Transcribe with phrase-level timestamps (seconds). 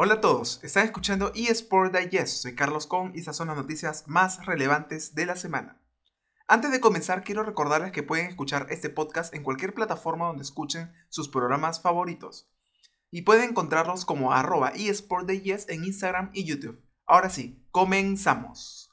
[0.00, 2.42] Hola a todos, están escuchando eSport Digest.
[2.42, 5.82] Soy Carlos Con y estas son las noticias más relevantes de la semana.
[6.46, 10.92] Antes de comenzar, quiero recordarles que pueden escuchar este podcast en cualquier plataforma donde escuchen
[11.08, 12.48] sus programas favoritos.
[13.10, 16.80] Y pueden encontrarlos como arroba en Instagram y YouTube.
[17.04, 18.92] Ahora sí, comenzamos.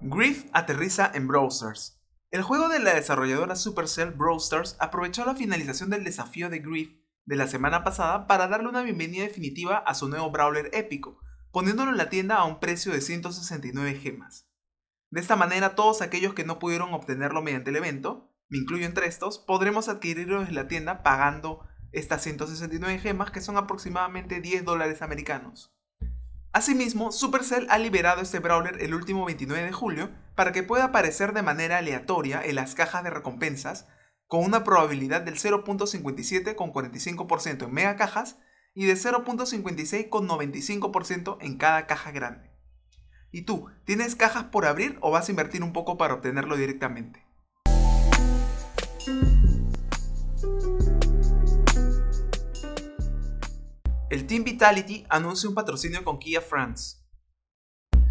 [0.00, 1.99] Griff aterriza en Browsers.
[2.32, 6.94] El juego de la desarrolladora Supercell Browsters aprovechó la finalización del desafío de Griff
[7.24, 11.18] de la semana pasada para darle una bienvenida definitiva a su nuevo brawler épico,
[11.50, 14.48] poniéndolo en la tienda a un precio de 169 gemas.
[15.10, 19.08] De esta manera, todos aquellos que no pudieron obtenerlo mediante el evento, me incluyo entre
[19.08, 25.02] estos, podremos adquirirlo en la tienda pagando estas 169 gemas que son aproximadamente 10 dólares
[25.02, 25.74] americanos.
[26.52, 31.32] Asimismo, Supercell ha liberado este brawler el último 29 de julio para que pueda aparecer
[31.32, 33.86] de manera aleatoria en las cajas de recompensas
[34.26, 38.38] con una probabilidad del 0.57 con 45% en mega cajas
[38.74, 42.50] y de 0.56 con 95% en cada caja grande.
[43.30, 47.24] ¿Y tú, tienes cajas por abrir o vas a invertir un poco para obtenerlo directamente?
[54.10, 56.96] El Team Vitality anuncia un patrocinio con Kia France.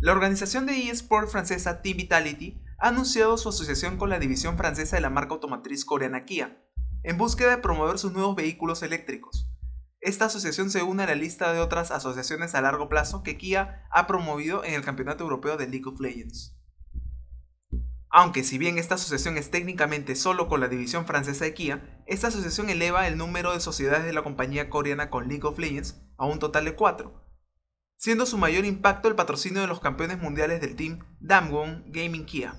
[0.00, 4.96] La organización de eSport francesa Team Vitality ha anunciado su asociación con la división francesa
[4.96, 6.60] de la marca automotriz coreana Kia,
[7.04, 9.48] en búsqueda de promover sus nuevos vehículos eléctricos.
[10.00, 13.86] Esta asociación se une a la lista de otras asociaciones a largo plazo que Kia
[13.92, 16.53] ha promovido en el Campeonato Europeo de League of Legends.
[18.16, 22.28] Aunque si bien esta asociación es técnicamente solo con la división francesa de Kia, esta
[22.28, 26.24] asociación eleva el número de sociedades de la compañía coreana con League of Legends a
[26.24, 27.12] un total de 4,
[27.96, 32.54] siendo su mayor impacto el patrocinio de los campeones mundiales del team Damwon Gaming Kia.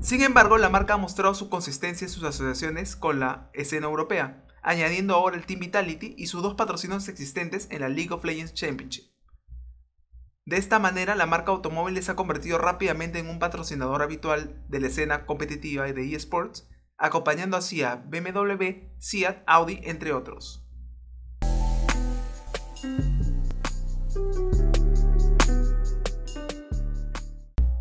[0.00, 4.46] Sin embargo, la marca ha mostrado su consistencia en sus asociaciones con la escena europea,
[4.62, 8.54] añadiendo ahora el Team Vitality y sus dos patrocinios existentes en la League of Legends
[8.54, 9.17] Championship.
[10.48, 14.80] De esta manera, la marca automóvil se ha convertido rápidamente en un patrocinador habitual de
[14.80, 16.66] la escena competitiva de eSports,
[16.96, 20.66] acompañando así a BMW, Seat, Audi, entre otros.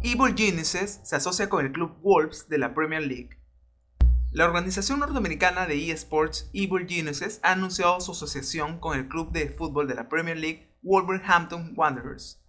[0.03, 3.29] Evil Geniuses se asocia con el club Wolves de la Premier League.
[4.31, 9.51] La organización norteamericana de eSports Evil Geniuses ha anunciado su asociación con el club de
[9.51, 12.43] fútbol de la Premier League Wolverhampton Wanderers.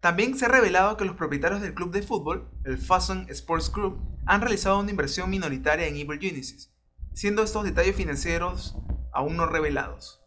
[0.00, 4.00] También se ha revelado que los propietarios del club de fútbol, el Fason Sports Group,
[4.24, 6.72] han realizado una inversión minoritaria en Evil Genesis,
[7.12, 8.78] siendo estos detalles financieros
[9.12, 10.24] aún no revelados.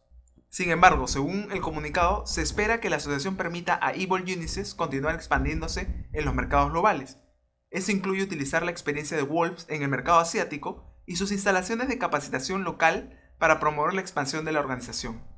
[0.49, 5.15] Sin embargo, según el comunicado, se espera que la asociación permita a Evil Genesis continuar
[5.15, 7.17] expandiéndose en los mercados globales.
[7.71, 11.97] Esto incluye utilizar la experiencia de Wolves en el mercado asiático y sus instalaciones de
[11.97, 15.32] capacitación local para promover la expansión de la organización.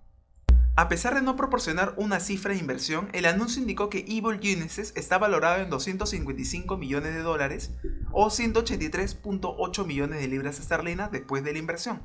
[0.77, 4.91] A pesar de no proporcionar una cifra de inversión, el anuncio indicó que Evil Genesis
[4.97, 7.71] está valorado en 255 millones de dólares
[8.11, 12.01] o 183.8 millones de libras esterlinas después de la inversión.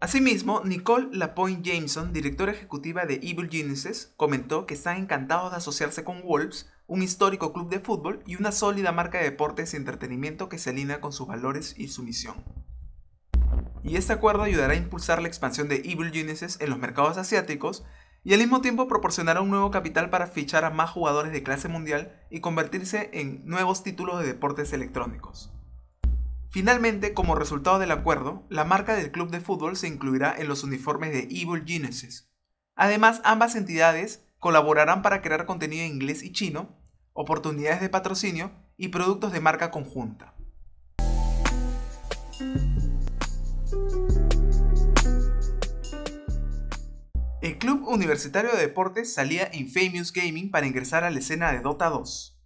[0.00, 6.02] Asimismo, Nicole Lapointe Jameson, directora ejecutiva de Evil Genesis, comentó que están encantados de asociarse
[6.02, 10.48] con Wolves, un histórico club de fútbol y una sólida marca de deportes y entretenimiento
[10.48, 12.34] que se alinea con sus valores y su misión
[13.88, 17.84] y este acuerdo ayudará a impulsar la expansión de Evil Genesis en los mercados asiáticos
[18.22, 21.68] y al mismo tiempo proporcionará un nuevo capital para fichar a más jugadores de clase
[21.68, 25.54] mundial y convertirse en nuevos títulos de deportes electrónicos.
[26.50, 30.64] Finalmente, como resultado del acuerdo, la marca del club de fútbol se incluirá en los
[30.64, 32.30] uniformes de Evil Genesis.
[32.74, 36.76] Además, ambas entidades colaborarán para crear contenido en inglés y chino,
[37.14, 40.37] oportunidades de patrocinio y productos de marca conjunta.
[47.48, 51.88] El Club Universitario de Deportes salía Infamous Gaming para ingresar a la escena de Dota
[51.88, 52.38] 2.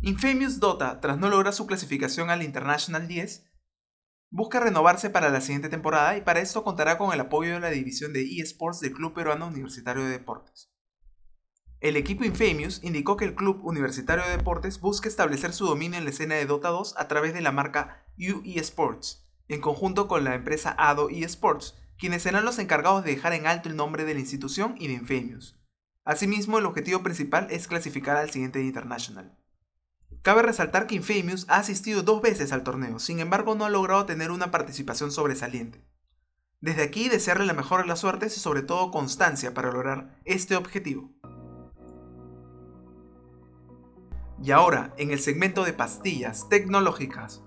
[0.00, 3.44] Infamous Dota, tras no lograr su clasificación al International 10,
[4.30, 7.68] busca renovarse para la siguiente temporada y para esto contará con el apoyo de la
[7.68, 10.72] división de eSports del Club Peruano Universitario de Deportes.
[11.80, 16.04] El equipo Infamous indicó que el Club Universitario de Deportes busca establecer su dominio en
[16.04, 20.34] la escena de Dota 2 a través de la marca UESports, en conjunto con la
[20.34, 24.20] empresa Ado eSports, quienes serán los encargados de dejar en alto el nombre de la
[24.20, 25.58] institución y de Infamous.
[26.04, 29.36] Asimismo, el objetivo principal es clasificar al siguiente International.
[30.22, 34.06] Cabe resaltar que Infamous ha asistido dos veces al torneo, sin embargo no ha logrado
[34.06, 35.84] tener una participación sobresaliente.
[36.60, 40.56] Desde aquí desearle la mejor de las suertes y sobre todo constancia para lograr este
[40.56, 41.12] objetivo.
[44.42, 47.42] Y ahora, en el segmento de pastillas tecnológicas,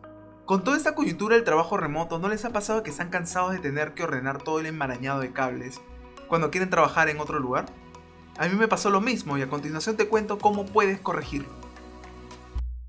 [0.49, 3.59] Con toda esta coyuntura del trabajo remoto, ¿no les ha pasado que están cansados de
[3.59, 5.79] tener que ordenar todo el enmarañado de cables
[6.27, 7.67] cuando quieren trabajar en otro lugar?
[8.35, 11.45] A mí me pasó lo mismo y a continuación te cuento cómo puedes corregir.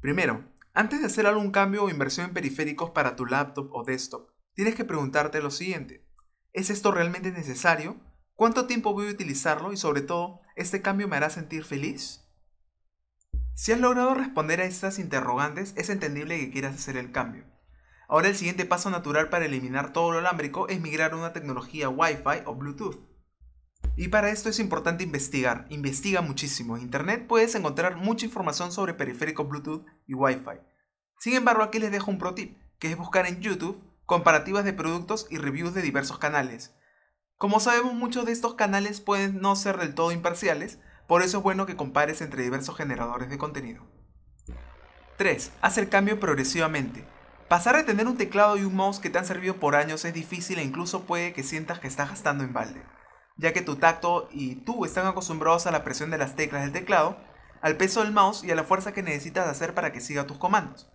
[0.01, 0.43] Primero,
[0.73, 4.75] antes de hacer algún cambio o inversión en periféricos para tu laptop o desktop, tienes
[4.75, 6.09] que preguntarte lo siguiente.
[6.55, 7.99] ¿Es esto realmente necesario?
[8.37, 9.75] ¿Cuánto tiempo voy a utilizarlo?
[9.75, 12.20] Y sobre todo, ¿este cambio me hará sentir feliz?
[13.61, 17.45] Si has logrado responder a estas interrogantes, es entendible que quieras hacer el cambio.
[18.09, 21.91] Ahora el siguiente paso natural para eliminar todo lo alámbrico es migrar a una tecnología
[21.91, 22.99] Wi-Fi o Bluetooth.
[23.97, 26.75] Y para esto es importante investigar, investiga muchísimo.
[26.75, 30.63] En Internet puedes encontrar mucha información sobre periféricos Bluetooth y Wi-Fi.
[31.19, 34.73] Sin embargo, aquí les dejo un pro tip, que es buscar en YouTube comparativas de
[34.73, 36.75] productos y reviews de diversos canales.
[37.37, 40.79] Como sabemos, muchos de estos canales pueden no ser del todo imparciales,
[41.11, 43.85] por eso es bueno que compares entre diversos generadores de contenido.
[45.17, 45.51] 3.
[45.61, 47.05] Haz el cambio progresivamente.
[47.49, 50.15] Pasar de tener un teclado y un mouse que te han servido por años es
[50.15, 52.85] difícil e incluso puede que sientas que estás gastando en balde,
[53.37, 56.71] ya que tu tacto y tú están acostumbrados a la presión de las teclas del
[56.71, 57.17] teclado,
[57.61, 60.39] al peso del mouse y a la fuerza que necesitas hacer para que siga tus
[60.39, 60.93] comandos.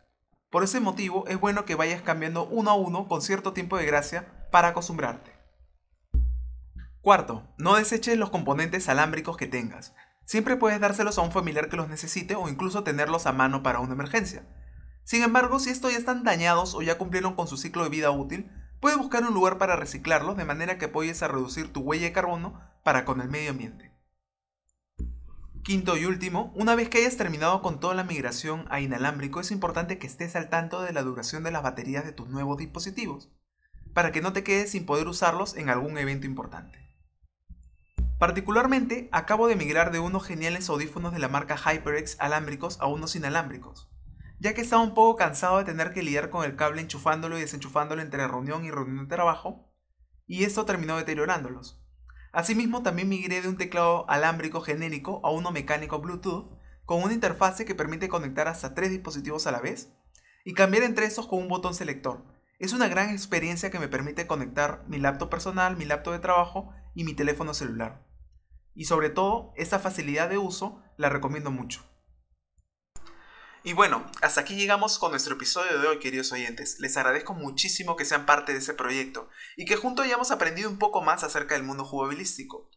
[0.50, 3.86] Por ese motivo es bueno que vayas cambiando uno a uno con cierto tiempo de
[3.86, 5.36] gracia para acostumbrarte.
[7.06, 9.94] Cuarto, no deseches los componentes alámbricos que tengas.
[10.26, 13.80] Siempre puedes dárselos a un familiar que los necesite o incluso tenerlos a mano para
[13.80, 14.44] una emergencia.
[15.04, 18.10] Sin embargo, si estos ya están dañados o ya cumplieron con su ciclo de vida
[18.10, 22.06] útil, puedes buscar un lugar para reciclarlos de manera que apoyes a reducir tu huella
[22.06, 23.92] de carbono para con el medio ambiente.
[25.64, 29.50] Quinto y último, una vez que hayas terminado con toda la migración a inalámbrico, es
[29.50, 33.32] importante que estés al tanto de la duración de las baterías de tus nuevos dispositivos,
[33.94, 36.85] para que no te quedes sin poder usarlos en algún evento importante.
[38.18, 43.14] Particularmente, acabo de migrar de unos geniales audífonos de la marca HyperX alámbricos a unos
[43.18, 43.90] inalámbricos,
[44.40, 47.42] ya que estaba un poco cansado de tener que lidiar con el cable enchufándolo y
[47.42, 49.70] desenchufándolo entre reunión y reunión de trabajo,
[50.28, 51.82] y esto terminó deteriorándolos.
[52.32, 57.66] Asimismo, también migré de un teclado alámbrico genérico a uno mecánico Bluetooth, con una interfase
[57.66, 59.92] que permite conectar hasta tres dispositivos a la vez,
[60.46, 62.24] y cambiar entre estos con un botón selector.
[62.60, 66.74] Es una gran experiencia que me permite conectar mi laptop personal, mi laptop de trabajo
[66.96, 68.04] y mi teléfono celular.
[68.74, 71.86] Y sobre todo, esa facilidad de uso la recomiendo mucho.
[73.64, 76.80] Y bueno, hasta aquí llegamos con nuestro episodio de hoy, queridos oyentes.
[76.80, 79.28] Les agradezco muchísimo que sean parte de ese proyecto
[79.58, 82.70] y que juntos hayamos aprendido un poco más acerca del mundo jugabilístico.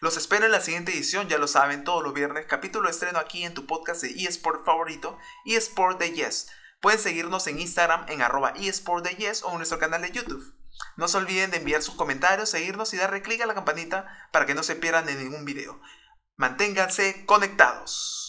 [0.00, 3.44] Los espero en la siguiente edición, ya lo saben, todos los viernes, capítulo estreno aquí
[3.44, 6.48] en tu podcast de eSport favorito, eSport de Yes.
[6.80, 10.54] Pueden seguirnos en Instagram en arroba eSport de Yes o en nuestro canal de YouTube.
[10.96, 14.46] No se olviden de enviar sus comentarios, seguirnos y darle clic a la campanita para
[14.46, 15.80] que no se pierdan de ningún video.
[16.36, 18.26] Manténganse conectados.